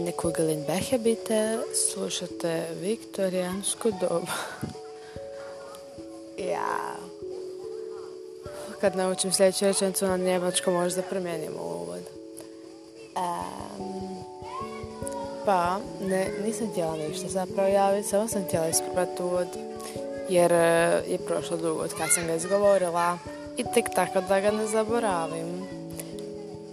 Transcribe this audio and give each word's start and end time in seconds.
Anja 0.00 0.12
Kugelin 0.12 0.64
Behebite, 0.64 1.58
slušate 1.74 2.66
Viktorijansku 2.80 3.90
dobu. 4.00 4.32
ja. 6.52 6.96
Kad 8.80 8.96
naučim 8.96 9.32
sljedeću 9.32 9.64
rečenicu 9.64 10.06
na 10.06 10.16
njemačkom, 10.16 10.74
možda 10.74 11.02
promijenimo 11.02 11.62
uvod. 11.62 12.00
Um, 13.16 14.24
pa, 15.44 15.78
ne, 16.00 16.28
nisam 16.44 16.70
htjela 16.70 16.96
ništa 16.96 17.28
zapravo 17.28 17.68
javiti, 17.68 18.08
samo 18.08 18.28
sam 18.28 18.44
htjela 18.44 18.68
isprobati 18.68 19.22
uvod, 19.22 19.48
jer 20.28 20.52
e, 20.52 21.02
je 21.08 21.18
prošlo 21.26 21.56
dugo 21.56 21.82
od 21.82 21.94
kad 21.98 22.14
sam 22.14 22.26
ga 22.26 22.34
izgovorila 22.34 23.18
i 23.56 23.64
tek 23.74 23.84
tako 23.94 24.20
da 24.20 24.40
ga 24.40 24.50
ne 24.50 24.66
zaboravim. 24.66 25.59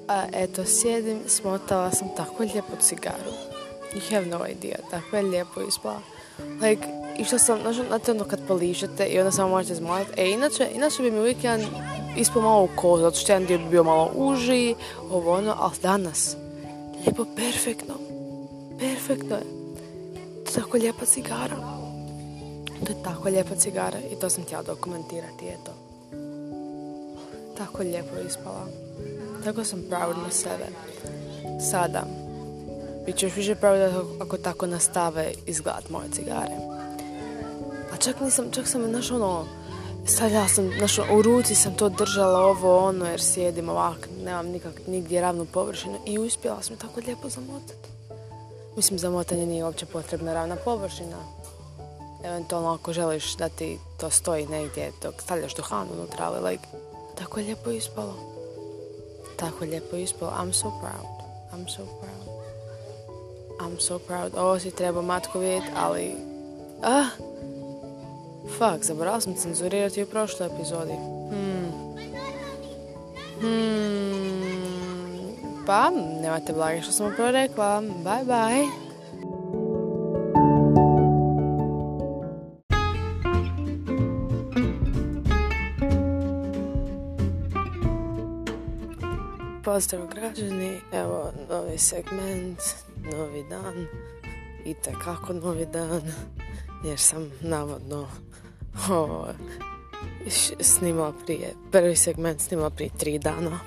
A 0.08 0.26
eto, 0.34 0.66
sjedim, 0.66 1.20
smotala 1.28 1.92
sam 1.92 2.08
tako 2.18 2.44
lijepu 2.44 2.76
cigaru. 2.82 3.32
You 3.94 4.12
have 4.12 4.26
no 4.26 4.48
idea, 4.48 4.78
tako 4.92 5.16
je 5.16 5.24
lijepo 5.24 5.62
ispala. 5.62 6.02
Like, 6.62 6.88
išla 7.20 7.40
sam, 7.40 7.60
znate 7.88 8.12
ono 8.12 8.24
kad 8.24 8.48
poližete 8.48 9.06
i 9.06 9.20
onda 9.20 9.32
samo 9.32 9.50
možete 9.50 9.76
zmoliti. 9.76 10.12
E, 10.18 10.30
inače, 10.30 10.70
inače 10.76 11.04
bi 11.04 11.12
mi 11.12 11.20
uvijek 11.20 11.44
jedan 11.44 11.62
ispao 12.18 12.42
malo 12.42 12.64
u 12.64 12.70
kozu, 12.76 13.04
zato 13.04 13.18
što 13.18 13.32
jedan 13.32 13.48
dio 13.48 13.58
bi 13.58 13.70
bio 13.70 13.84
malo 13.84 14.12
uži, 14.16 14.76
ovo 15.12 15.34
ono, 15.34 15.56
ali 15.60 15.74
danas, 15.82 16.36
lijepo, 17.06 17.26
perfektno. 17.36 17.94
Perfektno 18.80 19.36
je 19.36 19.58
tako 20.56 20.78
lijepa 20.78 21.06
cigara. 21.06 21.56
To 22.86 22.92
je 22.92 23.04
tako 23.04 23.30
lijepa 23.30 23.56
cigara 23.56 24.00
i 24.12 24.16
to 24.16 24.30
sam 24.30 24.44
htjela 24.44 24.64
dokumentirati, 24.64 25.46
eto. 25.46 25.72
Tako 27.58 27.84
lijepo 27.84 28.16
je 28.16 28.26
ispala. 28.28 28.68
Tako 29.48 29.64
sam 29.64 29.84
proud 29.90 30.18
na 30.18 30.32
sebe. 30.32 30.68
Sada, 31.72 32.04
bit 33.06 33.18
ću 33.18 33.26
još 33.26 33.36
više 33.36 33.56
proud 33.56 33.80
ako 34.22 34.38
tako 34.38 34.66
nastave 34.68 35.32
izgledat 35.46 35.90
moje 35.90 36.10
cigare. 36.12 36.56
A 37.94 37.98
čak 37.98 38.22
nisam, 38.22 38.52
čak 38.52 38.68
sam, 38.68 38.90
znaš 38.90 39.12
ono, 39.12 39.46
stavljala 40.06 40.48
sam, 40.48 40.70
znaš, 40.78 40.98
u 40.98 41.22
ruci 41.22 41.56
sam 41.56 41.76
to 41.76 41.90
držala 41.90 42.40
ovo, 42.40 42.78
ono, 42.78 43.06
jer 43.06 43.22
sjedim 43.22 43.70
ovak, 43.70 44.10
nemam 44.24 44.48
nikak, 44.48 44.82
nigdje 44.88 45.22
ravnu 45.22 45.46
površinu 45.46 45.98
i 46.06 46.20
uspjela 46.20 46.62
sam 46.62 46.78
tako 46.78 47.02
lijepo 47.06 47.30
zamotati. 47.30 47.90
Mislim, 48.76 49.00
zamotanje 49.00 49.46
nije 49.46 49.64
uopće 49.64 49.86
potrebna 49.86 50.34
ravna 50.34 50.56
površina. 50.56 51.18
Eventualno 52.24 52.74
ako 52.74 52.94
želiš 52.94 53.36
da 53.36 53.50
ti 53.50 53.80
to 54.00 54.10
stoji 54.10 54.48
negdje 54.48 54.92
dok 55.02 55.22
stavljaš 55.22 55.56
duhan 55.56 55.88
unutra, 55.98 56.26
ali 56.26 56.52
like, 56.52 56.68
tako 57.16 57.40
je 57.40 57.46
lijepo 57.46 57.72
ispalo. 57.72 58.27
Tako 59.38 59.64
je 59.64 59.70
lijepo 59.70 59.96
ispalo. 59.96 60.32
I'm 60.32 60.54
so 60.54 60.72
proud. 60.82 61.18
I'm 61.54 61.70
so 61.76 61.84
proud. 62.00 62.38
I'm 63.60 63.80
so 63.80 64.00
proud. 64.00 64.34
Ovo 64.36 64.60
si 64.60 64.72
treba 64.72 65.02
matko 65.02 65.40
vidjeti, 65.40 65.68
ali... 65.76 66.16
Ah! 66.84 67.08
Fuck, 68.58 68.84
zaboravila 68.86 69.22
sam 69.22 69.36
cenzurirati 69.36 70.04
u 70.04 70.06
prošloj 70.06 70.50
epizodi. 70.56 70.94
Hmm. 71.30 71.72
Hmm. 73.42 74.48
Pa, 75.66 75.90
nemate 76.22 76.54
blage 76.54 76.82
što 76.82 76.92
sam 76.92 77.08
upravo 77.08 77.32
rekla. 77.32 77.82
Bye 77.82 78.26
bye. 78.26 78.87
Pozdrav 89.78 90.08
građani, 90.08 90.80
evo 90.92 91.32
novi 91.50 91.78
segment, 91.78 92.60
novi 92.96 93.44
dan 93.50 93.88
i 94.66 94.76
kako 95.04 95.34
novi 95.34 95.66
dan 95.66 96.02
jer 96.86 97.00
sam 97.00 97.32
navodno 97.42 98.08
ovo, 98.90 99.28
snimala 100.60 101.14
prije, 101.26 101.54
prvi 101.72 101.96
segment 101.96 102.42
snimala 102.42 102.70
prije 102.70 102.90
tri 102.98 103.20
dana. 103.20 103.60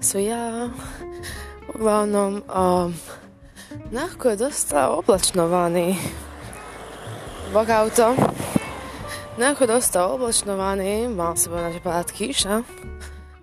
So 0.00 0.18
ja, 0.18 0.70
uglavnom, 1.74 2.42
um, 2.56 2.94
nekako 3.92 4.28
je 4.28 4.36
dosta 4.36 4.90
oblačno 4.90 5.46
vani. 5.46 5.96
Bog 7.52 7.70
auto. 7.70 8.14
Nekako 9.38 9.64
je 9.64 9.68
dosta 9.68 10.06
oblačno 10.06 10.56
vani, 10.56 11.08
malo 11.08 11.36
se 11.36 11.50
bude 11.50 11.80
padat 11.84 12.10
kiša. 12.10 12.62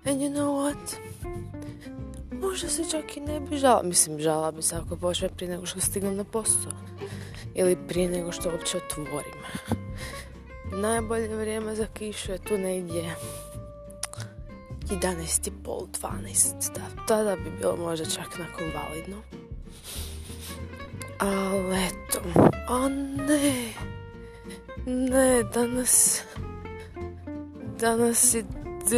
And 0.04 0.20
you 0.20 0.30
know 0.30 0.72
what? 0.72 1.04
Možda 2.44 2.68
se 2.68 2.90
čak 2.90 3.16
i 3.16 3.20
ne 3.20 3.40
bi 3.40 3.56
žala. 3.56 3.82
Mislim, 3.82 4.20
žala 4.20 4.52
bi 4.52 4.62
se 4.62 4.76
ako 4.76 4.96
počne 4.96 5.28
prije 5.28 5.50
nego 5.50 5.66
što 5.66 5.80
stignem 5.80 6.16
na 6.16 6.24
posao. 6.24 6.72
Ili 7.54 7.76
prije 7.88 8.08
nego 8.08 8.32
što 8.32 8.50
uopće 8.50 8.76
otvorim. 8.76 9.40
Najbolje 10.82 11.36
vrijeme 11.36 11.74
za 11.74 11.86
kišu 11.86 12.32
je 12.32 12.38
tu 12.38 12.58
negdje 12.58 13.14
11.30, 14.90 15.50
12. 15.64 16.72
Da, 16.74 17.04
tada 17.08 17.36
bi 17.36 17.50
bilo 17.60 17.76
možda 17.76 18.04
čak 18.04 18.38
nakon 18.38 18.66
validno. 18.74 19.16
Ali 21.18 21.76
eto, 21.76 22.20
o 22.68 22.88
ne, 22.88 23.72
ne, 24.86 25.42
danas, 25.54 26.22
danas 27.80 28.34
je 28.34 28.44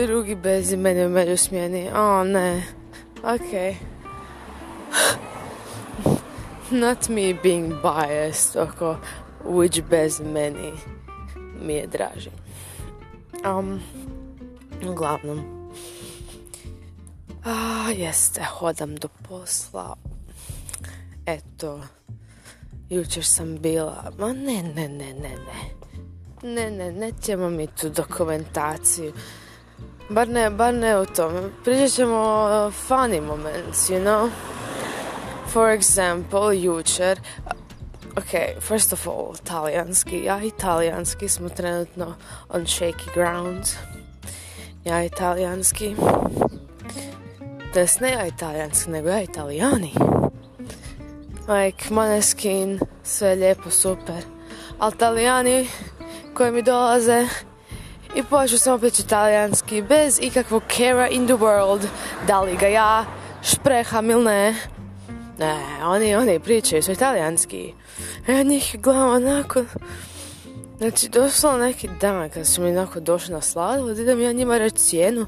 drugi 0.07 0.35
bezi 0.35 0.77
meni 0.77 1.07
u 1.07 1.09
među 1.09 1.37
smjeni, 1.37 1.91
o 1.95 2.25
ne, 2.25 2.63
ok. 3.27 3.77
Not 6.71 7.09
me 7.09 7.33
being 7.33 7.83
biased 7.83 8.57
oko 8.57 8.99
which 9.45 9.83
bez 9.89 10.21
meni 10.21 10.73
mi 11.61 11.75
je 11.75 11.87
draži. 11.87 12.31
Um, 13.45 13.81
uglavnom, 14.89 15.57
a, 17.45 17.91
jeste, 17.91 18.43
hodam 18.43 18.97
do 18.97 19.09
posla. 19.09 19.97
Eto, 21.27 21.81
jučer 22.89 23.25
sam 23.25 23.59
bila, 23.59 24.13
ma 24.19 24.33
ne, 24.33 24.63
ne, 24.63 24.89
ne, 24.89 25.15
ne, 25.15 25.31
ne. 25.31 25.77
Ne, 26.43 26.71
ne, 26.71 26.93
ne 26.93 27.13
ćemo 27.23 27.51
mi 27.51 27.67
tu 27.67 27.89
dokumentaciju. 27.89 29.13
Bar 30.09 30.29
ne, 30.29 30.51
bar 30.51 30.75
ne 30.75 31.01
u 31.01 31.07
tome. 31.07 31.41
Pričat 31.65 31.91
ćemo 31.91 32.17
o 32.17 32.71
funny 32.89 33.21
moments, 33.21 33.91
you 33.91 34.03
know? 34.03 34.31
For 35.53 35.69
example, 35.69 36.63
jučer, 36.63 37.21
ok, 38.17 38.61
first 38.61 38.93
of 38.93 39.07
all, 39.07 39.35
talijanski. 39.45 40.25
Ja 40.25 40.43
i 40.43 40.51
talijanski 40.51 41.29
smo 41.29 41.49
trenutno 41.49 42.15
on 42.49 42.61
shaky 42.61 43.15
ground. 43.15 43.65
Ja 44.85 45.05
i 45.05 45.09
talijanski. 45.09 45.97
To 47.75 47.81
ne 48.01 48.13
ja 48.13 48.27
italijanski, 48.27 48.91
nego 48.91 49.09
ja 49.09 49.23
italijani. 49.23 49.93
Like, 51.49 51.95
Maneskin, 51.95 52.81
sve 53.03 53.35
lijepo, 53.35 53.71
super. 53.71 54.25
Ali 54.79 54.97
talijani 54.97 55.69
koji 56.35 56.53
mi 56.53 56.63
dolaze 56.63 57.29
i 58.17 58.23
počnu 58.23 58.59
samo 58.59 58.79
pričati 58.79 59.09
talijanski 59.09 59.83
bez 59.83 60.19
ikakvog 60.23 60.63
care 60.77 61.09
in 61.11 61.27
the 61.27 61.35
world 61.35 61.87
da 62.27 62.41
li 62.41 62.57
ga 62.57 62.67
ja 62.67 63.05
špreham 63.43 64.11
ili 64.11 64.25
ne. 64.25 64.55
Ne, 65.39 65.57
oni, 65.85 66.17
oni 66.17 66.41
pričaju 66.41 66.83
su 66.83 66.93
italijanski. 66.93 67.75
Ja 68.29 68.43
njih 68.43 68.77
gledam 68.79 69.09
onako... 69.09 69.65
Znači, 70.79 71.09
doslovno 71.09 71.59
neki 71.59 71.89
dan 72.01 72.31
kad 72.31 72.47
su 72.47 72.63
mi 72.63 72.71
onako 72.71 73.01
došli 73.01 73.35
na 73.35 73.41
sladoled, 73.41 73.99
idem 73.99 74.21
ja 74.21 74.33
njima 74.33 74.59
reći 74.59 74.77
cijenu. 74.77 75.27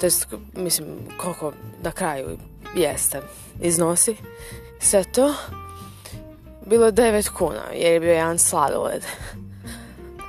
To 0.00 0.06
mislim, 0.54 0.86
koliko 1.20 1.52
na 1.82 1.92
kraju 1.92 2.38
jeste 2.76 3.20
iznosi. 3.60 4.16
Sve 4.80 5.04
to 5.04 5.34
bilo 6.66 6.86
je 6.86 6.92
9 6.92 7.28
kuna, 7.28 7.62
jer 7.72 7.92
je 7.92 8.00
bio 8.00 8.12
jedan 8.12 8.38
sladoled. 8.38 9.04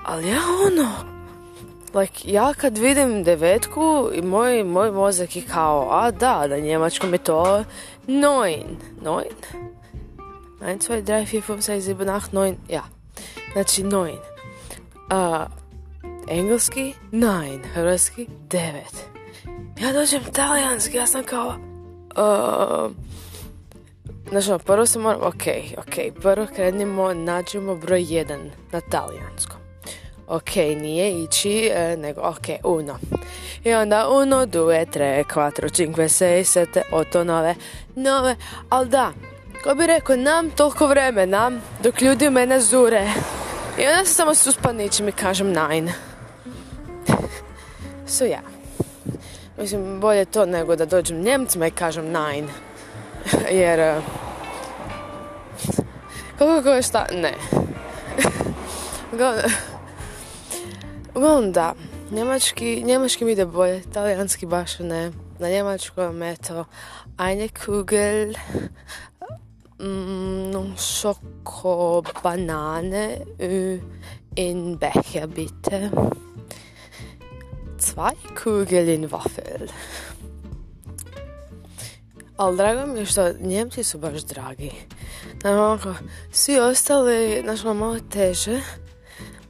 Ali 0.05 0.27
ja 0.27 0.41
ono, 0.67 1.18
like, 1.93 2.21
ja 2.25 2.53
kad 2.53 2.77
vidim 2.77 3.23
devetku 3.23 4.09
moj, 4.23 4.63
moj 4.63 4.91
mozak 4.91 5.35
je 5.35 5.41
kao, 5.41 5.87
a 5.91 6.11
da, 6.11 6.45
da 6.49 6.57
njemačkom 6.57 7.13
je 7.13 7.17
to 7.17 7.63
neun. 8.07 8.77
Neun? 9.03 9.23
1, 10.61 10.77
2, 10.87 11.03
3, 11.03 11.25
4, 11.25 11.41
5, 11.41 11.57
6, 11.57 11.95
7, 11.95 11.95
8, 11.95 12.31
9, 12.31 12.55
ja. 12.69 12.83
Znači, 13.53 13.83
neun. 13.83 14.09
Uh, 15.11 15.47
engleski, 16.27 16.93
nine. 17.11 17.59
Hrvatski, 17.73 18.27
devet. 18.49 19.05
Ja 19.81 19.93
dođem 19.93 20.23
talijanski, 20.33 20.97
ja 20.97 21.07
sam 21.07 21.23
kao... 21.23 21.47
Uh, 22.17 22.91
znači, 24.29 24.63
prvo 24.65 24.85
se 24.85 24.99
moram... 24.99 25.21
Ok, 25.21 25.43
ok, 25.77 26.21
prvo 26.21 26.47
krenimo, 26.55 27.13
nađemo 27.13 27.75
broj 27.75 28.05
jedan 28.07 28.39
na 28.71 28.81
talijanskom. 28.81 29.59
Ok, 30.29 30.55
nije 30.55 31.23
ići, 31.23 31.71
e, 31.73 31.97
nego 31.97 32.21
ok, 32.21 32.47
uno. 32.63 32.99
I 33.63 33.73
onda 33.73 34.09
uno, 34.09 34.45
due, 34.45 34.85
tre, 34.85 35.23
quattro, 35.23 35.75
cinque, 35.75 36.09
sei, 36.09 36.43
sette, 36.43 36.81
otto, 36.91 37.23
nove, 37.23 37.55
nove. 37.95 38.35
Ali 38.69 38.89
da, 38.89 39.13
Ko 39.63 39.75
bi 39.75 39.87
rekao, 39.87 40.15
nam 40.15 40.49
toliko 40.49 40.87
vremena 40.87 41.51
dok 41.83 42.01
ljudi 42.01 42.27
u 42.27 42.31
mene 42.31 42.59
zure. 42.59 43.07
I 43.77 43.87
onda 43.87 44.05
se 44.05 44.13
samo 44.13 44.35
suspanićem 44.35 45.07
i 45.07 45.11
kažem 45.11 45.47
nine. 45.47 45.93
So 48.07 48.25
ja. 48.25 48.41
Mislim, 49.57 49.99
bolje 49.99 50.25
to 50.25 50.45
nego 50.45 50.75
da 50.75 50.85
dođem 50.85 51.21
Njemcima 51.21 51.67
i 51.67 51.71
kažem 51.71 52.05
nine. 52.05 52.47
Jer... 53.61 53.97
Uh, 53.97 54.03
kako 56.37 56.69
je 56.69 56.81
šta? 56.81 57.05
Ne. 57.13 57.33
Uglavnom 59.13 59.51
da. 61.51 61.73
Njemački, 62.11 62.83
njemački 62.83 63.25
mi 63.25 63.31
ide 63.31 63.45
bolje, 63.45 63.83
talijanski 63.93 64.45
baš 64.45 64.79
ne. 64.79 65.11
Na 65.39 65.49
njemačkom 65.49 66.21
je 66.21 66.35
to 66.37 66.65
eine 67.17 67.49
Kugel 67.65 68.33
mm, 69.79 70.77
Schoko 70.77 72.03
Banane 72.23 73.17
in 74.35 74.77
Becher 74.77 75.27
bitte. 75.27 75.89
Zwei 77.77 78.15
Kugel 78.43 78.89
in 78.89 79.09
Waffel. 79.09 79.69
Ali 82.37 82.57
drago 82.57 82.93
mi 82.93 82.99
je 82.99 83.05
što 83.05 83.33
Njemci 83.39 83.83
su 83.83 83.97
baš 83.97 84.21
dragi. 84.21 84.71
Znači, 85.41 85.87
svi 86.31 86.59
ostali, 86.59 87.41
znači, 87.43 87.65
malo 87.65 87.99
teže 88.11 88.61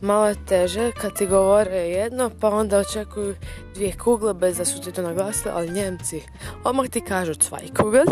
malo 0.01 0.35
teže 0.47 0.91
kad 0.91 1.13
ti 1.17 1.27
govore 1.27 1.75
jedno, 1.75 2.31
pa 2.41 2.49
onda 2.49 2.77
očekuju 2.77 3.35
dvije 3.73 3.97
kugle 3.97 4.33
bez 4.33 4.57
da 4.57 4.65
su 4.65 4.81
ti 4.81 4.91
to 4.91 5.01
naglasili, 5.01 5.53
ali 5.55 5.71
Njemci 5.71 6.21
odmah 6.63 6.89
ti 6.89 7.01
kažu 7.01 7.33
zwei 7.33 7.81
kugel 7.81 8.05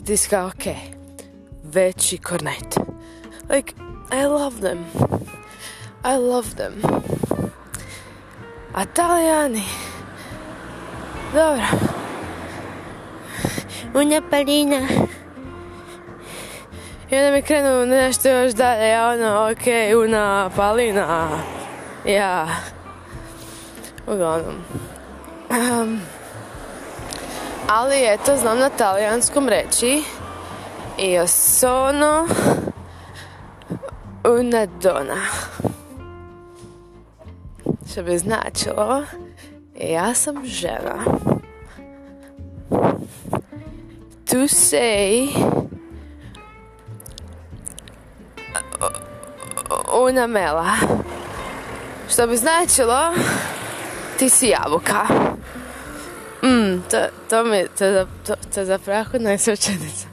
i 0.00 0.04
ti 0.04 0.16
si 0.16 0.28
kao, 0.28 0.46
ok, 0.46 0.64
veći 1.62 2.18
kornet. 2.18 2.78
Like, 3.50 3.74
I 4.12 4.26
love 4.26 4.60
them. 4.60 4.84
I 6.04 6.16
love 6.16 6.48
them. 6.56 6.72
A 8.74 8.84
Talijani, 8.84 9.64
dobro. 11.34 11.66
Una 13.94 14.22
palina. 14.30 14.88
I 17.12 17.16
onda 17.16 17.30
mi 17.30 17.42
krenu 17.42 17.86
nešto 17.86 18.28
još 18.28 18.52
dalje, 18.52 18.88
ja 18.88 19.08
ono, 19.08 19.50
ok, 19.50 19.66
una 20.04 20.50
palina, 20.56 21.28
ja, 22.06 22.48
uglavnom. 24.06 24.54
Um, 25.50 26.00
ali 27.68 27.96
eto, 28.06 28.36
znam 28.36 28.58
na 28.58 28.68
talijanskom 28.68 29.48
reći 29.48 30.02
io 30.98 31.26
sono 31.26 32.26
una 34.24 34.66
donna. 34.66 35.22
Što 37.92 38.02
bi 38.02 38.18
značilo, 38.18 39.02
ja 39.74 40.14
sam 40.14 40.44
žena. 40.44 41.04
To 44.30 44.36
say 44.36 45.28
una 49.94 50.26
mela. 50.26 50.76
Što 52.12 52.26
bi 52.26 52.36
značilo 52.36 53.14
ti 54.18 54.28
si 54.28 54.48
jabuka. 54.48 55.06
Mm, 56.42 56.82
to, 56.90 56.98
to 57.30 57.44
mi 57.44 57.64
to, 57.78 58.06
to, 58.26 58.34
to 58.54 58.64
zapravo 58.64 59.04
najsvećenica. 59.12 60.06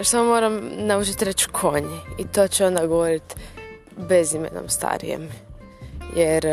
Što 0.00 0.24
moram 0.24 0.60
naučiti 0.76 1.24
reći 1.24 1.48
konji. 1.48 2.00
I 2.18 2.26
to 2.26 2.48
će 2.48 2.66
onda 2.66 2.86
govorit 2.86 3.36
imenom 4.34 4.68
starijem. 4.68 5.28
Jer 6.16 6.46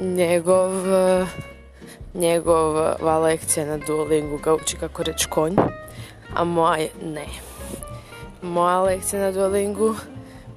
njegov 0.00 0.70
njegova 2.14 3.18
lekcija 3.18 3.66
na 3.66 3.78
Duolingu 3.78 4.38
ga 4.38 4.54
uči 4.54 4.76
kako 4.76 5.02
reći 5.02 5.28
konj, 5.28 5.56
a 6.34 6.44
moja 6.44 6.88
ne 7.02 7.47
moja 8.42 8.80
lekcija 8.80 9.22
na 9.22 9.32
Duolingu 9.32 9.94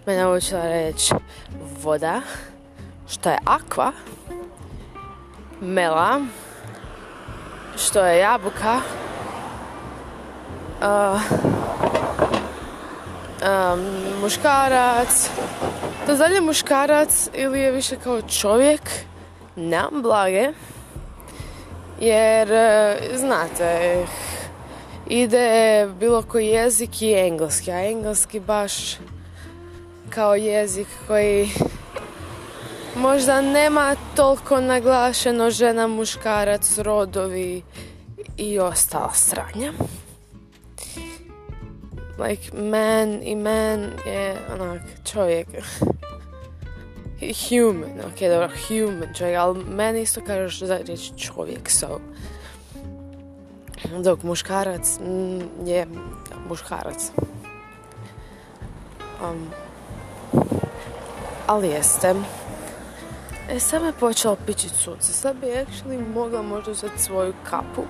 me 0.05 0.17
naučila 0.17 0.67
reći 0.67 1.13
voda, 1.83 2.21
što 3.07 3.29
je 3.29 3.37
akva, 3.45 3.91
mela, 5.61 6.21
što 7.77 8.05
je 8.05 8.19
jabuka, 8.19 8.79
uh, 10.81 11.21
um, 13.41 13.79
muškarac, 14.21 15.29
to 16.05 16.15
dalje 16.15 16.41
muškarac 16.41 17.29
ili 17.33 17.59
je 17.59 17.71
više 17.71 17.95
kao 18.03 18.21
čovjek, 18.21 18.81
nemam 19.55 20.01
blage, 20.01 20.49
jer 21.99 22.47
uh, 22.51 23.17
znate, 23.19 24.05
ide 25.11 25.87
bilo 25.99 26.21
koji 26.21 26.47
jezik 26.47 27.01
i 27.01 27.13
engleski, 27.13 27.71
a 27.71 27.89
engleski 27.89 28.39
baš 28.39 28.97
kao 30.09 30.35
jezik 30.35 30.87
koji 31.07 31.49
možda 32.95 33.41
nema 33.41 33.95
toliko 34.15 34.61
naglašeno 34.61 35.49
žena, 35.49 35.87
muškarac, 35.87 36.77
rodovi 36.77 37.61
i 38.37 38.59
ostala 38.59 39.13
stranja. 39.13 39.73
Like 42.19 42.57
man 42.57 43.19
i 43.23 43.35
man 43.35 43.89
je 44.05 44.35
onak 44.53 44.81
čovjek. 45.11 45.47
Human, 47.49 47.99
ok, 47.99 48.19
dobro, 48.19 48.49
human 48.67 49.13
čovjek, 49.17 49.37
ali 49.39 49.63
meni 49.63 50.01
isto 50.01 50.21
kažeš 50.27 50.59
za 50.59 50.79
reći 50.87 51.11
čovjek, 51.17 51.69
so 51.69 51.99
dok 53.99 54.23
muškarac 54.23 54.99
mm, 54.99 55.67
je 55.67 55.87
muškarac. 56.49 57.11
Um, 59.23 59.49
ali 61.47 61.67
jeste. 61.67 62.15
E, 63.49 63.59
sad 63.59 63.83
me 63.83 63.93
počelo 63.93 64.35
pičit 64.45 64.71
sunce. 64.75 65.13
Sad 65.13 65.35
bi 65.35 65.47
actually 65.47 66.13
mogla 66.13 66.41
možda 66.41 66.71
uzeti 66.71 67.01
svoju 67.01 67.33
kapu. 67.49 67.83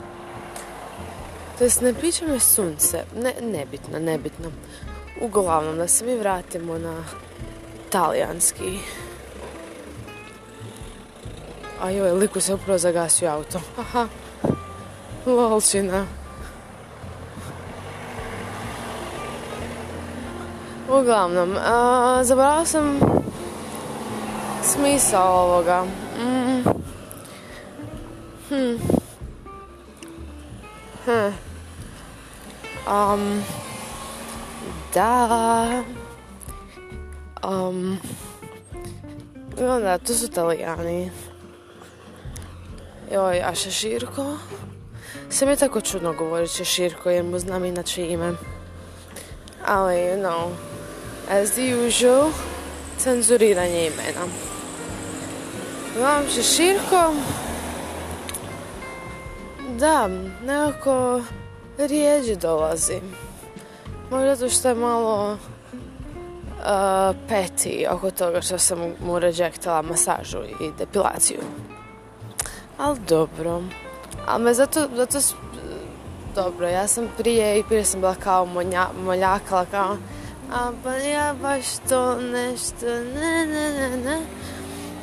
To 1.58 1.64
jest, 1.64 1.82
ne 1.82 1.94
piće 1.94 2.28
me 2.28 2.40
sunce. 2.40 3.04
Ne, 3.16 3.34
nebitno, 3.42 4.00
nebitno. 4.00 4.52
Uglavnom, 5.22 5.78
da 5.78 5.88
se 5.88 6.06
mi 6.06 6.16
vratimo 6.16 6.78
na 6.78 7.04
talijanski. 7.90 8.80
A 11.82 11.90
joj, 11.90 12.12
liku 12.12 12.42
se 12.42 12.54
upravo 12.54 12.78
zagasio 12.78 13.30
auto. 13.30 13.62
Aha. 13.78 14.08
Lolčina. 15.26 16.06
Uglavnom, 20.90 21.56
a, 21.58 22.20
zaboravila 22.24 22.66
sam 22.66 23.00
smisao 24.64 25.44
ovoga. 25.44 25.84
Mm. 26.20 26.64
Hm. 28.50 28.78
Hm. 31.06 31.34
Um, 32.88 33.44
da. 34.94 35.84
Um, 37.44 37.98
onda, 39.60 39.98
to 39.98 40.14
su 40.14 40.26
italijani. 40.26 41.12
Joj, 43.12 43.42
a 43.42 43.56
šeširko? 43.56 44.38
Sve 45.32 45.48
mi 45.48 45.56
tako 45.56 45.82
čudno 45.82 46.14
govorit 46.14 46.66
Širko 46.66 47.10
jer 47.10 47.24
mu 47.24 47.40
znam 47.40 47.66
inače 47.66 48.08
ime. 48.08 48.34
Ali, 49.68 49.96
you 49.96 50.22
know, 50.22 50.50
as 51.30 51.52
the 51.52 51.88
usual, 51.88 52.32
cenzuriranje 52.98 53.88
imena. 53.88 54.26
Uglavnom 55.96 56.30
Širko, 56.30 57.14
da, 59.80 60.10
nekako 60.46 61.22
rijeđe 61.78 62.36
dolazi. 62.36 63.02
Možda 64.10 64.36
to 64.36 64.50
što 64.50 64.70
je 64.70 64.76
malo 64.76 65.32
uh, 65.34 67.16
peti 67.28 67.88
oko 67.92 68.12
toga 68.12 68.42
što 68.42 68.58
sam 68.58 68.80
mu 69.06 69.20
ređektala 69.20 69.82
masažu 69.82 70.44
i 70.44 70.72
depilaciju. 70.78 71.40
Ali 72.78 73.00
dobro. 73.08 73.62
Ali 74.28 74.44
me 74.44 74.54
zato, 74.54 74.88
zato, 74.96 75.20
dobro, 76.36 76.68
ja 76.68 76.88
sam 76.88 77.08
prije 77.18 77.60
i 77.60 77.64
prije 77.64 77.86
sam 77.86 78.00
bila 78.00 78.16
kao 78.16 78.46
monja, 78.46 78.88
moljakala, 79.06 79.66
kao, 79.72 79.98
a 80.54 80.72
pa 80.84 80.94
ja 80.94 81.36
baš 81.42 81.66
to 81.90 82.16
nešto, 82.16 82.86
ne, 82.86 83.46
ne, 83.46 83.70
ne, 83.70 83.98
ne. 83.98 84.22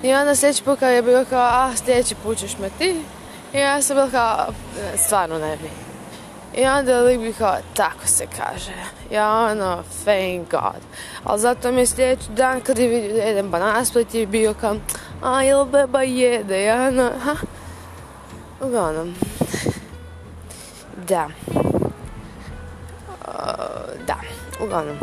I 0.02 0.14
onda 0.14 0.34
sljedeći 0.34 0.64
put 0.64 0.78
kad 0.78 0.92
je 0.92 1.02
bilo 1.02 1.24
kao, 1.24 1.40
a 1.40 1.76
sljedeći 1.76 2.14
put 2.14 2.38
ćeš 2.38 2.58
me 2.58 2.70
ti. 2.78 3.02
I 3.52 3.58
ja 3.58 3.82
sam 3.82 3.96
bila 3.96 4.10
kao, 4.10 4.46
stvarno 4.96 5.38
ne 5.38 5.56
bi. 5.56 5.70
I 6.60 6.66
onda 6.66 7.00
lik 7.00 7.20
bi 7.20 7.32
kao, 7.32 7.56
tako 7.74 8.06
se 8.06 8.26
kaže. 8.26 8.72
Ja 9.10 9.48
ono, 9.50 9.82
thank 10.04 10.50
God. 10.50 10.82
Ali 11.24 11.40
zato 11.40 11.72
mi 11.72 11.80
je 11.80 11.86
sljedeći 11.86 12.30
dan 12.30 12.60
kad 12.60 12.78
je 12.78 12.88
vidio 12.88 13.16
da 13.16 13.22
jedem 13.22 13.50
banana 13.50 13.84
split 13.84 14.14
je 14.14 14.26
bio 14.26 14.54
kao, 14.60 14.76
a 15.22 15.42
jel 15.42 15.64
beba 15.64 16.02
jede? 16.02 16.62
Ja 16.62 16.88
ono, 16.88 17.10
ha? 17.24 17.34
Uglavnom. 18.60 19.14
Da. 21.08 21.28
Uh, 23.06 24.06
da, 24.06 24.16
uglavnom. 24.60 24.96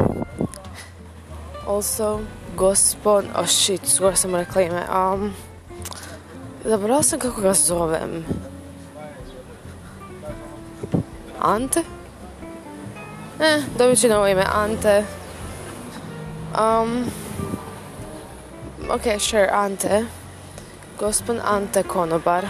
Also, 1.67 2.19
gospon, 2.55 3.25
oh 3.35 3.47
shit, 3.47 3.87
skoro 3.87 4.15
sam 4.15 4.35
rekla 4.35 4.61
ime. 4.61 4.83
Um, 4.89 5.33
zaboravila 6.65 7.03
sam 7.03 7.19
kako 7.19 7.41
ga 7.41 7.53
zovem. 7.53 8.25
Ante? 11.39 11.83
Eh, 13.39 13.63
dobit 13.77 14.01
ću 14.01 14.07
novo 14.07 14.27
ime, 14.27 14.43
Ante. 14.53 15.05
Um, 16.59 17.05
ok, 18.89 19.19
sure, 19.19 19.49
Ante. 19.51 20.05
Gospon 20.99 21.39
Ante 21.45 21.83
Konobar. 21.83 22.45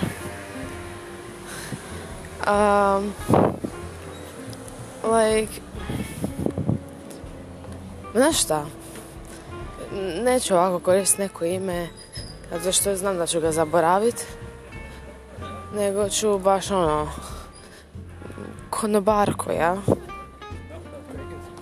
Um, 2.48 3.14
like, 5.04 5.62
znaš 8.14 8.42
šta? 8.42 8.66
Neću 10.24 10.54
ovako 10.54 10.80
koristiti 10.80 11.22
neko 11.22 11.46
ime, 11.46 11.88
zato 12.52 12.72
što 12.72 12.96
znam 12.96 13.18
da 13.18 13.28
ću 13.28 13.42
ga 13.42 13.52
zaboraviti. 13.52 14.24
Nego 15.76 16.10
ću 16.10 16.40
baš 16.40 16.72
ono, 16.72 17.08
konobarko, 18.70 19.52
ja? 19.52 19.78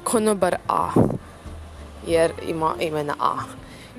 Konobar 0.03 0.57
A. 0.67 0.89
Jer 2.07 2.31
ima 2.47 2.73
ime 2.79 3.03
na 3.03 3.13
A. 3.19 3.35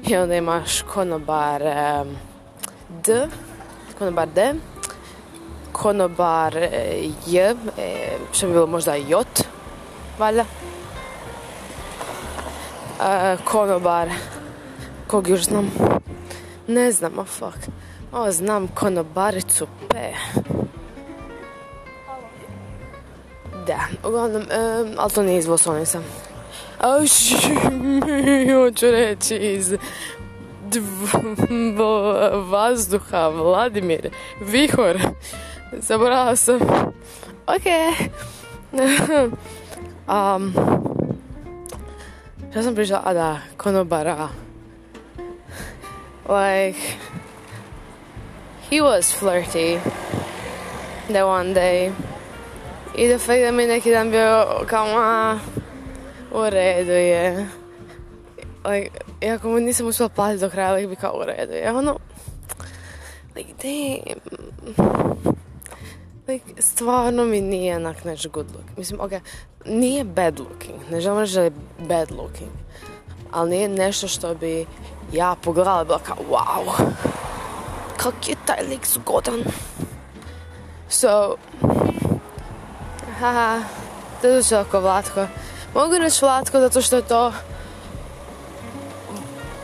I 0.06 0.16
onda 0.16 0.34
imaš 0.34 0.82
konobar 0.82 1.62
um, 1.62 2.16
D. 3.04 3.28
Konobar 3.98 4.28
D. 4.28 4.54
Konobar 5.74 6.56
e, 6.56 6.70
J. 7.26 7.40
E, 7.40 7.54
što 8.32 8.46
bi 8.46 8.52
bilo 8.52 8.66
možda 8.66 8.94
J. 8.94 9.16
Valjda. 10.18 10.44
E, 13.00 13.36
konobar 13.44 14.08
kog 15.06 15.28
još 15.28 15.42
znam 15.44 15.70
ne 16.66 16.92
znam, 16.92 17.18
oh 17.18 17.26
fuck 17.26 17.58
o 18.12 18.32
znam 18.32 18.68
konobaricu 18.68 19.66
P 19.88 20.12
Da, 23.66 24.08
uglavnom, 24.08 24.42
um, 24.42 24.94
ali 24.96 25.12
to 25.12 25.22
nije 25.22 25.38
iz 25.38 25.46
Vosonica. 25.46 26.00
Hoću 28.54 28.90
reći 28.90 29.36
iz 29.36 29.74
vazduha, 32.50 33.28
Vladimir, 33.28 34.10
vihor. 34.40 34.98
Zaboravila 35.78 36.36
sam. 36.36 36.60
Ok. 37.46 37.66
um, 40.08 40.54
šta 42.50 42.62
sam 42.62 42.74
pričala? 42.74 43.02
A 43.04 43.12
da, 43.12 43.38
konobara. 43.56 44.28
Like, 46.28 46.78
he 48.70 48.80
was 48.80 49.12
flirty 49.20 49.78
that 51.08 51.26
one 51.26 51.54
day. 51.54 51.92
I 52.96 53.08
da 53.08 53.18
fakt 53.18 53.40
da 53.40 53.52
mi 53.52 53.66
neki 53.66 53.90
dan 53.90 54.10
bio 54.10 54.46
kao, 54.66 54.86
a, 54.86 55.38
u 56.32 56.50
redu 56.50 56.92
je. 56.92 57.46
Like, 58.64 58.90
iako 59.20 59.48
mu 59.48 59.60
nisam 59.60 59.86
uspjela 59.86 60.08
platiti 60.08 60.40
do 60.40 60.50
kraja, 60.50 60.72
like, 60.72 60.88
bi 60.88 60.96
kao 60.96 61.20
u 61.20 61.24
redu 61.24 61.52
je. 61.52 61.72
Ono, 61.72 61.98
like, 63.36 63.52
damn. 63.62 65.33
Like, 66.28 66.62
stvarno 66.62 67.24
mi 67.24 67.40
nije 67.40 67.76
onak 67.76 68.04
nešto 68.04 68.28
good 68.28 68.46
look. 68.54 68.76
Mislim, 68.76 69.00
ok, 69.00 69.10
nije 69.66 70.04
bad 70.04 70.40
looking. 70.40 70.90
Ne 70.90 71.00
želim 71.00 71.20
reći 71.20 71.34
da 71.34 71.42
je 71.42 71.52
bad 71.78 72.10
looking. 72.10 72.50
Ali 73.32 73.50
nije 73.50 73.68
nešto 73.68 74.08
što 74.08 74.34
bi 74.34 74.66
ja 75.12 75.36
pogledala 75.42 75.84
bila 75.84 75.98
kao, 75.98 76.16
wow. 76.30 76.90
Kak 77.96 78.28
je 78.28 78.36
taj 78.46 78.66
lik 78.66 78.86
zgodan. 78.86 79.44
So, 80.88 81.36
haha, 83.18 83.62
to 84.22 84.28
je 84.28 84.60
oko 84.60 84.80
Vlatko. 84.80 85.26
Mogu 85.74 85.98
reći 85.98 86.24
Vlatko 86.24 86.60
zato 86.60 86.82
što 86.82 86.96
je 86.96 87.02
to 87.02 87.32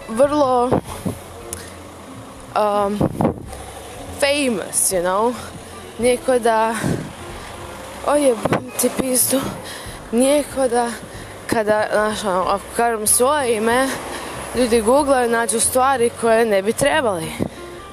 vrlo 0.09 0.65
um, 2.57 2.99
famous, 4.21 4.93
you 4.93 5.03
know. 5.03 5.35
Nijeko 6.01 6.39
da 6.39 6.75
oje, 8.07 8.35
ti 8.81 8.91
pizdu. 8.99 9.41
Nijeko 10.13 10.69
da 10.69 10.91
kada, 11.47 11.87
znaš, 11.93 12.25
ono, 12.25 12.43
ako 12.43 12.65
kažem 12.77 13.07
svoje 13.07 13.57
ime, 13.57 13.89
ljudi 14.55 14.81
googlaju, 14.81 15.31
nađu 15.31 15.61
stvari 15.61 16.11
koje 16.21 16.47
ne 16.47 16.63
bi 16.63 16.73
trebali. 16.73 17.33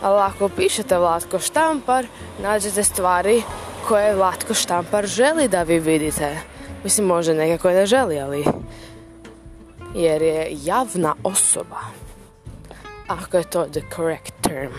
Ali 0.02 0.22
ako 0.22 0.50
pišete 0.50 0.98
Vlatko 0.98 1.40
Štampar, 1.40 2.06
nađete 2.42 2.84
stvari 2.84 3.44
koje 3.88 4.16
Vlatko 4.16 4.54
Štampar 4.54 5.06
želi 5.06 5.48
da 5.48 5.64
vi 5.64 5.80
vidite. 5.80 6.38
Mislim, 6.84 7.08
može 7.08 7.34
neke 7.34 7.58
koje 7.58 7.76
ne 7.76 7.86
želi, 7.86 8.20
ali... 8.20 8.46
Jer 9.96 10.22
je 10.22 10.58
javna 10.64 11.16
osoba. 11.24 11.80
Ako 13.08 13.38
je 13.38 13.44
to 13.44 13.66
the 13.66 13.82
correct 13.96 14.34
term. 14.42 14.72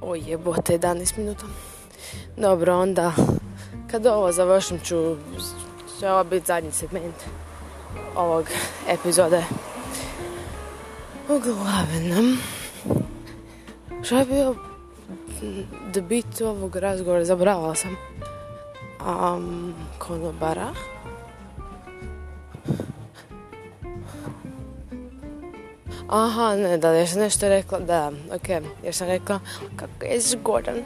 O 0.00 0.14
jebote, 0.14 0.78
11 0.78 1.18
minuta. 1.18 1.46
Dobro, 2.36 2.78
onda... 2.78 3.12
Kad 3.90 4.06
ovo 4.06 4.32
završim 4.32 4.80
ću... 4.80 5.16
Će 6.00 6.10
ovo 6.10 6.24
biti 6.24 6.46
zadnji 6.46 6.72
segment 6.72 7.14
ovog 8.16 8.46
epizode. 8.88 9.44
Uglavnom... 11.28 12.38
Što 14.02 14.18
je 14.18 14.24
bio 14.24 14.54
da 15.94 16.00
bit 16.00 16.40
ovog 16.40 16.76
razgovora, 16.76 17.24
zaboravila 17.24 17.74
sam. 17.74 17.96
Um, 19.06 19.74
konobara. 19.98 20.68
Aha, 26.08 26.56
ne, 26.56 26.78
da, 26.78 26.90
jer 26.90 27.08
sam 27.08 27.20
nešto 27.20 27.48
rekla, 27.48 27.78
da, 27.78 28.12
ok, 28.34 28.48
jer 28.84 28.94
sam 28.94 29.06
rekla 29.06 29.40
kako 29.76 30.04
je 30.04 30.20
zgodan. 30.20 30.76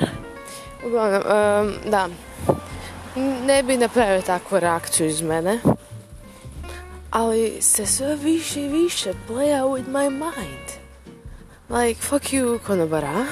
Uglavnom, 0.87 1.23
um, 1.23 1.91
da, 1.91 2.09
ne 3.47 3.63
bi 3.63 3.77
napravio 3.77 4.23
takvu 4.23 4.61
reakciju 4.61 5.07
iz 5.07 5.23
mene, 5.23 5.61
ali 7.11 7.59
se 7.61 7.87
sve 7.87 8.17
više 8.17 8.63
i 8.63 8.69
više 8.69 9.13
play 9.29 9.63
out 9.63 9.81
with 9.81 9.89
my 9.89 10.11
mind. 10.11 10.81
Like, 11.69 12.01
fuck 12.01 12.33
you, 12.33 12.59
konobara. 12.67 13.27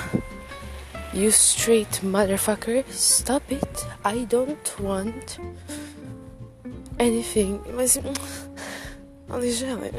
You 1.14 1.30
straight 1.30 2.02
motherfucker, 2.02 2.82
stop 2.92 3.42
it. 3.50 3.86
I 4.04 4.26
don't 4.26 4.78
want 4.78 5.38
anything. 6.98 7.58
Mas, 7.74 7.98
ali 9.28 9.52
želim. 9.52 9.78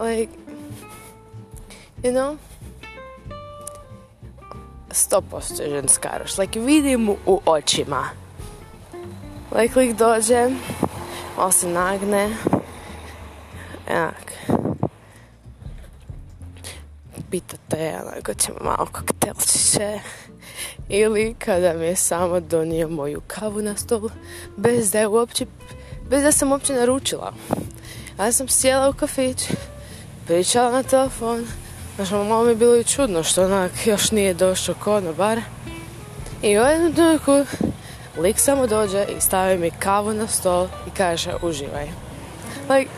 Like, 0.00 0.30
you 2.02 2.12
know? 2.12 2.38
Sto 4.90 5.20
posto 5.20 5.62
je 5.62 5.70
ženskaroš. 5.70 6.38
Like, 6.38 6.60
vidim 6.60 7.08
u 7.08 7.40
očima. 7.46 8.08
Like, 9.56 9.78
lik 9.78 9.96
dođe, 9.96 10.50
malo 11.36 11.52
se 11.52 11.68
nagne. 11.68 12.36
Enak 13.86 14.32
pitate, 17.30 17.98
onako 18.06 18.34
ćemo 18.34 18.58
malo 18.64 18.86
koktelčiće. 18.92 20.00
Ili 20.88 21.34
kada 21.38 21.72
mi 21.72 21.86
je 21.86 21.96
samo 21.96 22.40
donio 22.40 22.88
moju 22.88 23.20
kavu 23.26 23.62
na 23.62 23.76
stol, 23.76 24.08
bez 24.56 24.90
da 24.90 24.98
je 24.98 25.06
uopće, 25.06 25.46
bez 26.10 26.22
da 26.22 26.32
sam 26.32 26.52
uopće 26.52 26.72
naručila. 26.72 27.32
Ja 28.18 28.32
sam 28.32 28.48
sjela 28.48 28.88
u 28.88 28.92
kafić, 28.92 29.48
pričala 30.26 30.72
na 30.72 30.82
telefon, 30.82 31.46
Znaš, 31.98 32.10
malo 32.10 32.44
mi 32.44 32.50
je 32.50 32.56
bilo 32.56 32.76
i 32.76 32.84
čudno 32.84 33.22
što 33.22 33.44
onak 33.44 33.86
još 33.86 34.10
nije 34.10 34.34
došao 34.34 34.74
konobar. 34.74 35.40
I 36.42 36.58
u 36.58 36.62
jednom 36.62 36.92
trenutku 36.92 37.44
lik 38.18 38.38
samo 38.38 38.66
dođe 38.66 39.04
i 39.16 39.20
stavi 39.20 39.58
mi 39.58 39.70
kavu 39.70 40.14
na 40.14 40.26
stol 40.26 40.68
i 40.86 40.90
kaže 40.96 41.30
uživaj. 41.42 41.88
Like, 42.68 42.90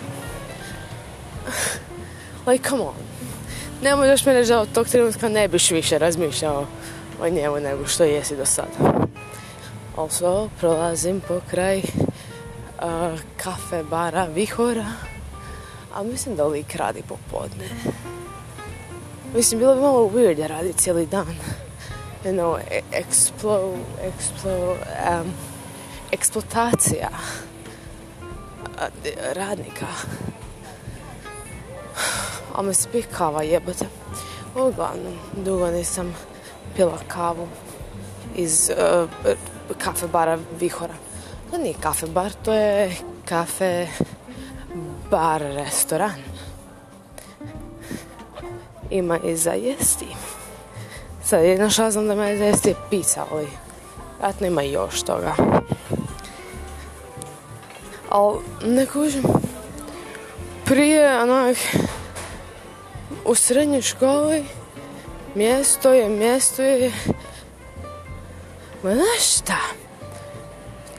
like 2.47 2.69
come 2.69 2.83
on 2.83 2.95
ne 3.83 3.97
možeš 3.97 4.27
mi 4.27 4.33
reći 4.33 4.49
da 4.49 4.61
od 4.61 4.73
tog 4.73 4.89
trenutka 4.89 5.29
ne 5.29 5.49
biš 5.49 5.71
više 5.71 5.99
razmišljao 5.99 6.67
o 7.23 7.29
njemu 7.29 7.61
nego 7.61 7.87
što 7.87 8.05
jesi 8.05 8.37
do 8.37 8.47
sada. 8.47 9.07
Also, 9.97 10.49
prolazim 10.59 11.21
po 11.29 11.41
kraj 11.51 11.83
kafe 13.37 13.83
bara 13.91 14.25
Vihora, 14.25 14.87
a 15.95 16.03
mislim 16.03 16.37
da 16.37 16.47
lik 16.47 16.75
radi 16.75 17.03
popodne. 17.09 17.69
Mislim, 19.35 19.59
bilo 19.59 19.75
bi 19.75 19.81
malo 19.81 20.11
weird 20.15 20.37
da 20.37 20.47
radi 20.47 20.73
cijeli 20.73 21.07
dan. 21.07 21.27
You 22.25 22.33
know, 22.33 22.59
explo, 22.93 23.77
explo, 24.03 24.71
um, 24.73 25.33
eksploatacija 26.13 27.09
radnika. 29.33 29.87
A 32.55 32.63
me 32.63 32.75
spih 32.75 33.07
kava 33.19 33.43
jebote. 33.43 33.87
Uglavnom, 34.55 35.19
dugo 35.37 35.71
nisam 35.71 36.15
pila 36.77 36.99
kavu 37.09 37.49
iz 38.37 38.71
uh, 38.71 39.11
kafe 39.79 40.07
bara 40.07 40.39
Vihora. 40.61 40.95
To 41.51 41.59
nije 41.59 41.75
kafe 41.81 42.07
bar, 42.07 42.33
to 42.45 42.53
je 42.53 42.97
kafe 43.25 43.87
bar 45.11 45.41
restoran. 45.41 46.30
Ima 48.91 49.19
i 49.19 49.37
za 49.37 49.53
jesti. 49.53 50.07
Sad 51.25 51.45
jedna 51.45 51.71
šansa 51.71 52.03
da 52.03 52.13
ima 52.13 52.37
za 52.37 52.45
jesti 52.45 52.75
pizza, 52.91 53.25
ali 53.31 53.49
vjerojatno 54.19 54.47
ima 54.47 54.63
još 54.63 55.03
toga. 55.03 55.35
Ali 58.09 58.39
ne 58.65 58.87
kužim. 58.87 59.23
Prije 60.65 61.23
onak 61.23 61.57
u 63.25 63.35
srednjoj 63.35 63.83
školi 63.83 64.45
mjesto 65.35 65.93
je, 65.93 66.09
mjesto 66.09 66.63
je 66.63 66.93
Ma 68.83 68.95
znaš 68.95 69.37
šta? 69.37 69.59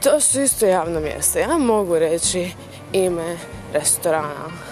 To 0.02 0.20
su 0.20 0.40
isto 0.40 0.66
javno 0.66 1.00
mjesto. 1.00 1.38
Ja 1.38 1.58
mogu 1.58 1.98
reći 1.98 2.50
ime 2.92 3.36
restorana. 3.72 4.71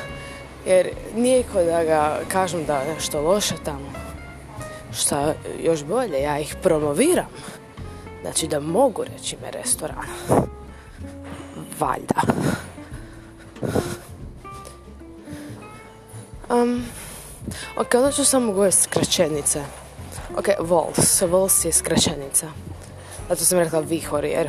Jer 0.67 0.91
nije 1.17 1.45
da 1.55 1.85
ga 1.85 2.21
kažem 2.29 2.65
da 2.65 2.85
nešto 2.95 3.23
loše 3.23 3.55
tamo. 3.65 3.93
Šta 4.93 5.35
još 5.63 5.85
bolje, 5.85 6.21
ja 6.23 6.39
ih 6.39 6.57
promoviram. 6.63 7.29
Znači 8.23 8.47
da 8.47 8.61
mogu 8.61 9.05
reći 9.05 9.37
ime 9.37 9.51
restorana. 9.51 10.03
Valjda. 11.79 12.21
Um, 16.51 16.85
ok, 17.77 17.95
onda 17.95 18.13
ću 18.13 18.25
samo 18.25 18.53
govoriti 18.53 18.77
skraćenice. 18.77 19.63
Ok, 20.37 20.47
Vols. 20.61 21.23
Vols 21.23 21.65
je 21.65 21.73
skraćenica. 21.73 22.47
Zato 23.29 23.45
sam 23.45 23.59
rekla 23.59 23.81
vihor 23.81 24.25
jer 24.25 24.49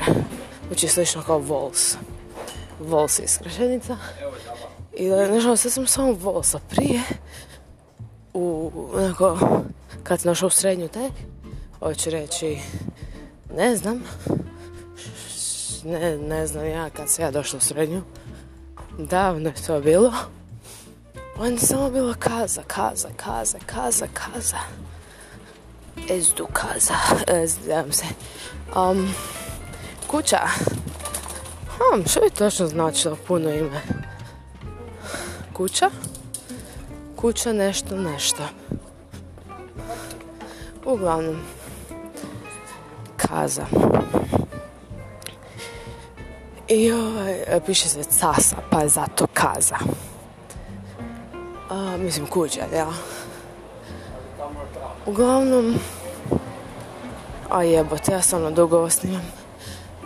uči 0.72 0.88
slično 0.88 1.24
kao 1.24 1.40
vols. 1.40 1.96
Vols 2.80 3.20
je 3.20 3.28
skraćenica. 3.28 3.98
I 4.94 5.10
nažalost, 5.10 5.66
ja 5.66 5.72
sam 5.72 5.88
samo 5.88 6.12
volsa 6.12 6.60
prije 6.70 7.02
u, 8.34 8.72
onako, 8.94 9.40
kad 10.04 10.22
sam 10.22 10.30
našao 10.30 10.48
u 10.48 10.50
srednju 10.50 10.88
tek, 10.88 11.12
hoću 11.80 12.10
reći, 12.10 12.58
ne 13.58 13.76
znam, 13.76 14.04
ne, 15.84 16.18
ne 16.18 16.48
znam 16.48 16.66
ja 16.66 16.90
kad 16.90 17.10
sam 17.10 17.26
ja 17.26 17.32
došla 17.32 17.58
u 17.58 17.62
srednju, 17.62 18.02
davno 18.98 19.50
je 19.50 19.56
to 19.68 19.82
bilo, 19.82 20.14
on 21.38 21.58
samo 21.58 21.90
bilo 21.90 22.14
kaza, 22.20 22.62
kaza, 22.68 23.10
kaza, 23.18 23.58
kaza, 23.66 24.08
kaza. 24.14 24.58
Ezdu 26.10 26.48
kaza, 26.54 26.96
znam 27.48 27.92
se. 27.92 28.06
Um, 28.76 29.14
kuća. 30.08 30.40
Um, 31.94 32.06
što 32.08 32.20
bi 32.20 32.30
točno 32.30 32.68
značilo 32.68 33.18
puno 33.28 33.50
ime? 33.50 33.82
Kuća? 35.62 35.90
Kuća 37.16 37.54
nešto 37.54 37.98
nešto. 37.98 38.44
Uglavnom. 40.86 41.42
Kaza. 43.18 43.66
I 46.68 46.92
ovaj, 46.92 47.60
piše 47.66 47.90
se 47.90 48.04
casa, 48.04 48.56
pa 48.70 48.82
je 48.82 48.90
zato 48.90 49.28
kaza. 49.34 49.78
A, 51.70 51.98
mislim 51.98 52.26
kuća, 52.26 52.62
ja. 52.76 52.92
Uglavnom, 55.06 55.76
a 57.50 57.64
jebote, 57.64 58.12
ja 58.12 58.22
sam 58.22 58.54
dugo 58.54 58.78
ovo 58.78 58.90
snimam. 58.90 59.32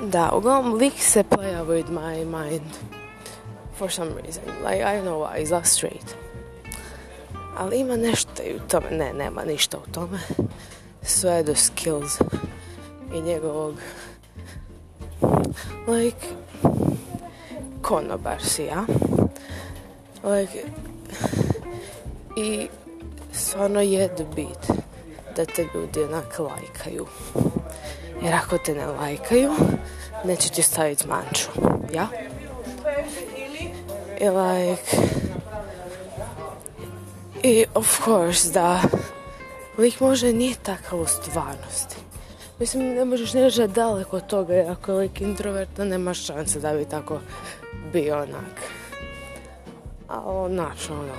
Da, 0.03 0.31
uglavnom 0.33 0.73
lik 0.73 0.93
se 0.99 1.23
playa 1.23 1.65
with 1.65 1.89
my 1.89 2.25
mind. 2.25 2.95
For 3.77 3.89
some 3.89 4.13
reason. 4.23 4.43
Like, 4.63 4.81
I 4.81 4.95
don't 4.95 5.03
know 5.03 5.19
why, 5.19 5.41
izgleda 5.41 5.65
straight. 5.65 6.15
Ali 7.57 7.79
ima 7.79 7.95
nešto 7.95 8.43
i 8.43 8.55
u 8.55 8.59
tome. 8.67 8.91
Ne, 8.91 9.13
nema 9.13 9.43
ništa 9.45 9.77
u 9.77 9.91
tome. 9.91 10.19
Sve 11.01 11.43
do 11.43 11.55
skills 11.55 12.19
i 13.13 13.21
njegovog 13.21 13.75
like 15.87 16.27
konobar 17.81 18.41
si 18.41 18.63
ja. 18.63 18.85
Like 20.23 20.63
i 22.37 22.67
stvarno 23.33 23.81
je 23.81 24.09
bit 24.35 24.79
da 25.35 25.45
te 25.45 25.67
ljudi 25.73 26.03
onak 26.03 26.39
lajkaju. 26.39 27.05
Jer 28.23 28.33
ako 28.33 28.57
te 28.57 28.73
ne 28.73 28.85
lajkaju, 28.85 29.51
neće 30.23 30.49
ti 30.49 30.61
staviti 30.61 31.07
manču. 31.07 31.49
Ja? 31.93 32.07
I 34.19 34.29
like... 34.29 34.97
I 37.43 37.65
of 37.73 38.05
course 38.05 38.51
da 38.51 38.81
lik 39.77 39.99
može 39.99 40.33
nije 40.33 40.55
takav 40.63 40.99
u 40.99 41.05
stvarnosti. 41.05 41.95
Mislim, 42.59 42.83
ne 42.83 43.05
možeš 43.05 43.33
ne 43.33 43.67
daleko 43.67 44.17
od 44.17 44.27
toga, 44.27 44.65
ako 44.69 44.91
je 44.91 44.97
lik 44.97 45.21
introverta, 45.21 45.85
nema 45.85 46.13
šanse 46.13 46.59
da 46.59 46.73
bi 46.73 46.85
tako 46.85 47.19
bio 47.93 48.17
onak. 48.17 48.61
A 50.07 50.21
onak, 50.25 50.77
ono, 50.89 51.13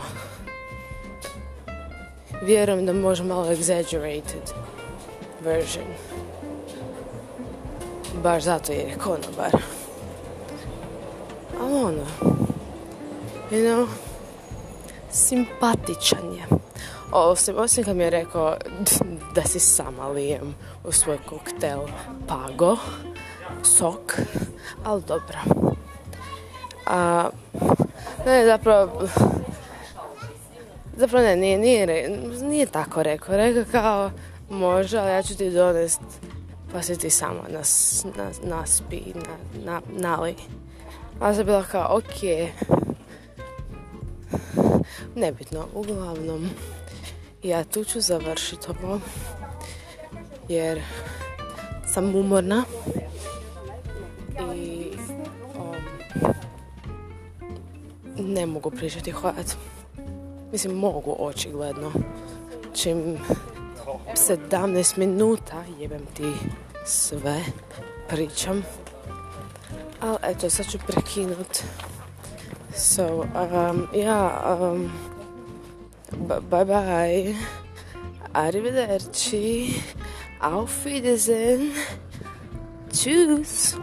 vjerujem 2.43 2.87
da 2.87 2.93
može 2.93 3.25
malo 3.25 3.47
exaggerated 3.47 4.53
version. 5.41 5.87
Baš 8.23 8.43
zato 8.43 8.73
je 8.73 8.97
konobar. 9.05 9.63
Ali 11.61 11.75
ono, 11.75 12.46
you 13.51 13.65
know, 13.65 13.87
simpatičan 15.11 16.33
je. 16.33 16.47
Osim, 17.13 17.59
osim 17.59 17.85
kad 17.85 17.97
mi 17.97 18.05
je 18.05 18.11
rekao 18.11 18.57
da 19.35 19.43
si 19.43 19.59
sama 19.59 20.09
lijem 20.09 20.55
u 20.85 20.93
svoj 20.93 21.19
koktel 21.29 21.81
Pago, 22.29 22.77
sok, 23.63 24.19
ali 24.85 25.03
dobro. 25.03 25.39
A, 26.87 27.29
ne, 28.27 28.47
zapravo, 28.47 29.09
Zapravo 30.97 31.25
ne, 31.25 31.37
nije, 31.37 31.59
nije, 31.59 32.09
nije 32.43 32.67
tako 32.67 33.03
rekao. 33.03 33.37
Rekao 33.37 33.65
kao, 33.73 34.11
može, 34.51 34.99
ali 34.99 35.11
ja 35.11 35.23
ću 35.23 35.37
ti 35.37 35.51
donest 35.51 36.01
pa 36.73 36.83
si 36.83 36.99
ti 36.99 37.11
samo 37.11 37.41
nas, 37.49 38.05
nas, 38.17 38.41
naspi, 38.43 39.03
na, 39.15 39.63
na, 39.65 39.81
nali. 39.89 40.35
A 41.21 41.35
sam 41.35 41.45
bila 41.45 41.63
kao, 41.63 41.97
ok. 41.97 42.21
Nebitno, 45.17 45.67
uglavnom, 45.75 46.51
ja 47.43 47.65
tu 47.65 47.85
ću 47.85 48.01
završiti 48.01 48.67
ovo. 48.71 49.01
Jer 50.49 50.83
sam 51.95 52.15
umorna. 52.15 52.65
I 54.55 54.91
um, 55.59 55.77
ne 58.35 58.47
mogu 58.47 58.71
pričati 58.71 59.11
hvat. 59.11 59.57
Mislim, 60.53 60.75
mogu 60.75 61.17
očigledno. 61.19 61.93
Čim 62.75 63.19
17 64.15 64.99
minuta 64.99 65.65
jebem 65.79 66.07
ti 66.17 66.33
sve 66.87 67.45
pričam. 68.09 68.63
Ali 70.01 70.17
eto, 70.23 70.51
sad 70.51 70.71
ću 70.71 70.79
prekinut. 70.87 71.63
So, 72.77 73.25
um, 73.35 73.89
ja, 73.93 74.55
um, 74.55 74.91
bye 76.29 76.65
bye. 76.65 77.35
Arrivederci. 78.35 79.83
Auf 80.41 80.85
Wiedersehen. 80.85 81.73
Tschüss. 82.93 83.79